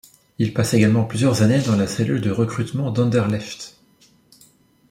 [0.39, 3.75] Il passe également plusieurs années dans la cellule de recrutement d'Anderlecht.